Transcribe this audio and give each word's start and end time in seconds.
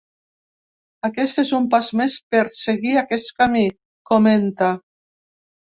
Aquest 1.09 1.41
és 1.43 1.51
un 1.57 1.67
pas 1.75 1.89
més 2.01 2.15
per 2.35 2.41
seguir 2.55 2.97
aquest 3.03 3.31
camí, 3.43 3.65
comenta. 4.15 4.73